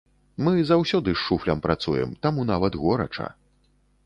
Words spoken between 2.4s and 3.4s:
нават горача.